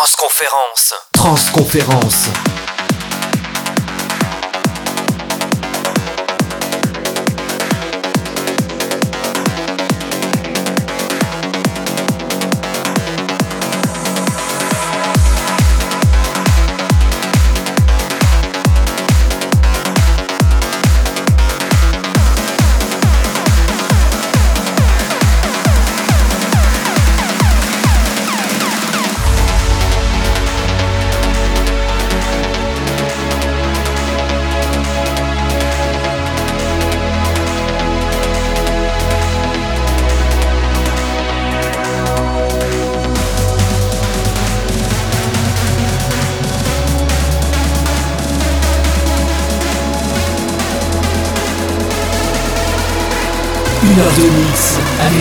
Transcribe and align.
Transconférence. 0.00 0.94
Transconférence. 1.12 2.59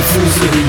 Fools 0.09 0.69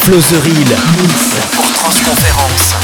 Flo 0.00 0.18
Flow 0.18 0.20
the 0.20 0.42
Real. 0.44 0.76
Pour 1.52 1.72
Transconférence. 1.72 2.79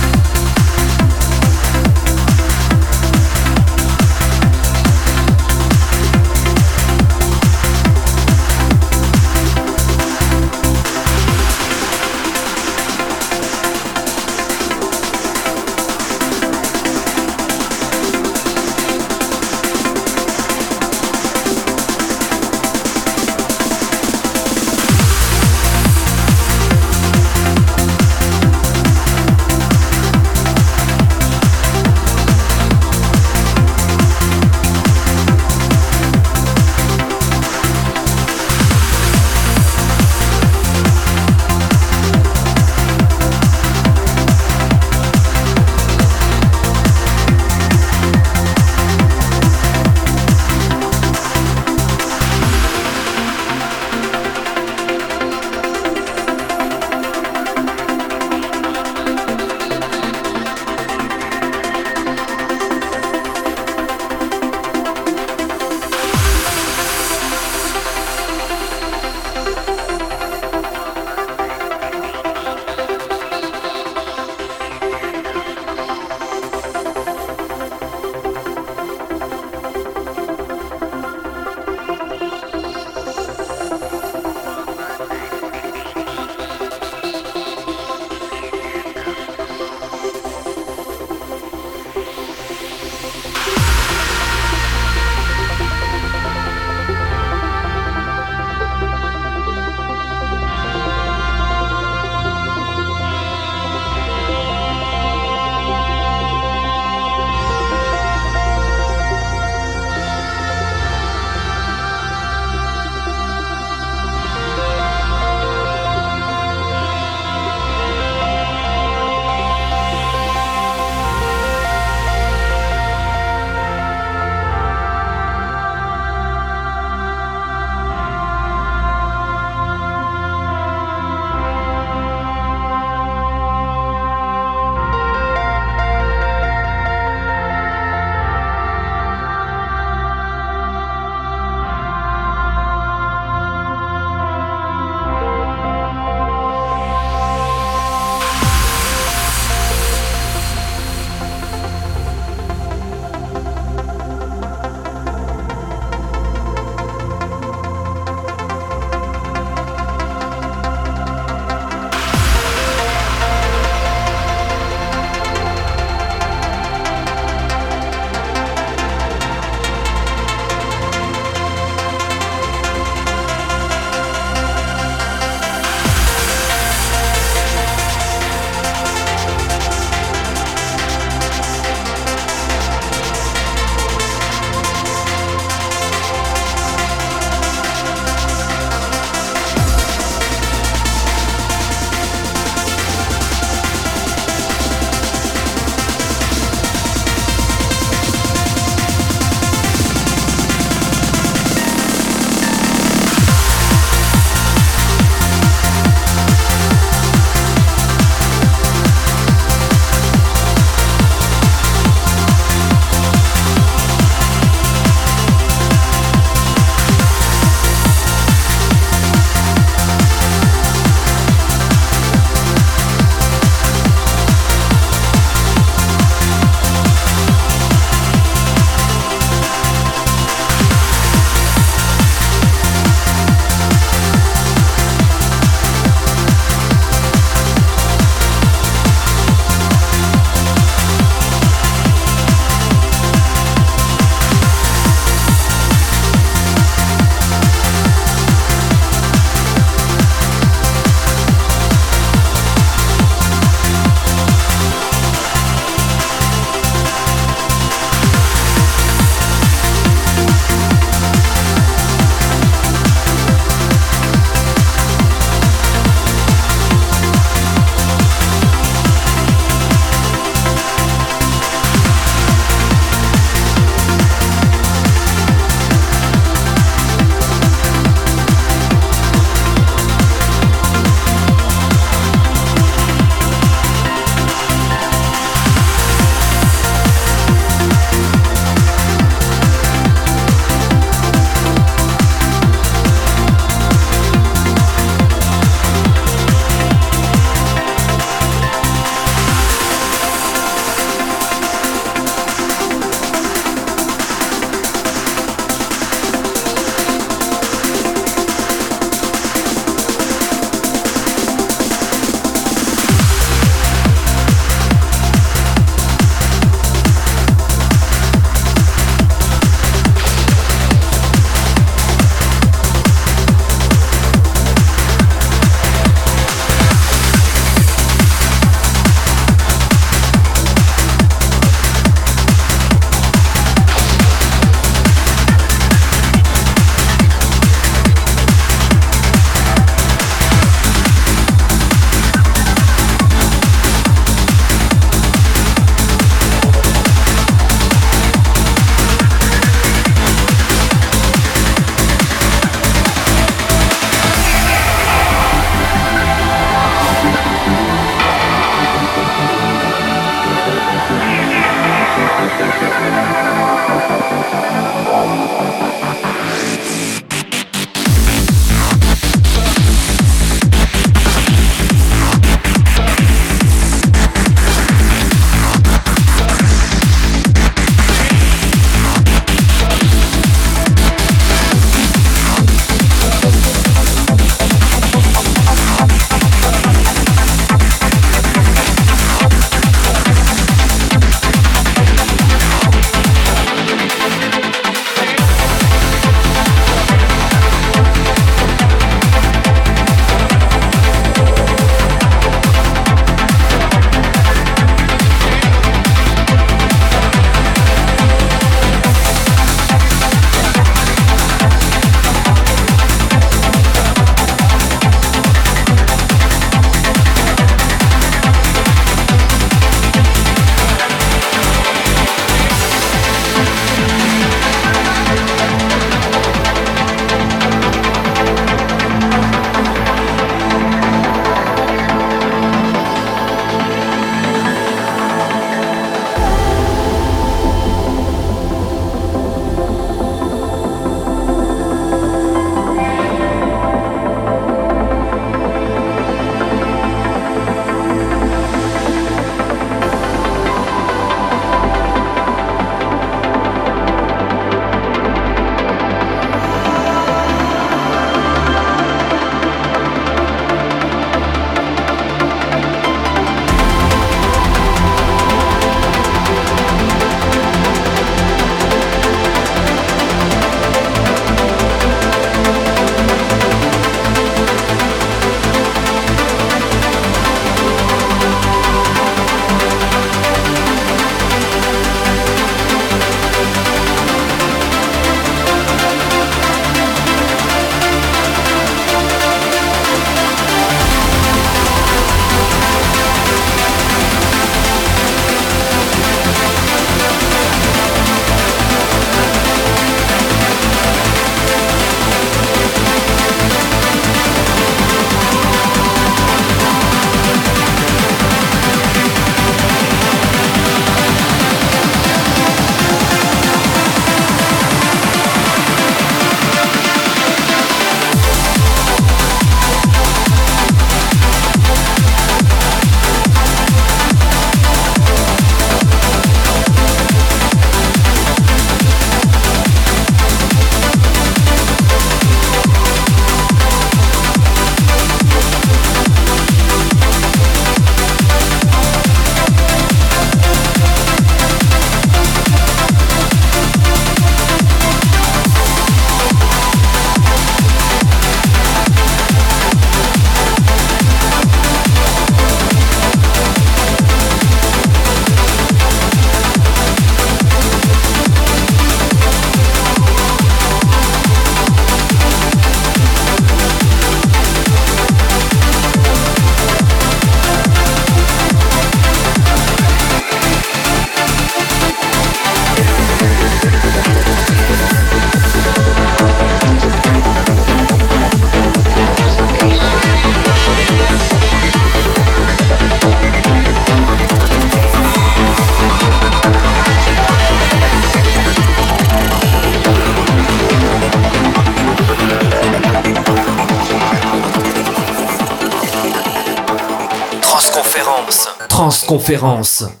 Transconférence. 599.21 600.00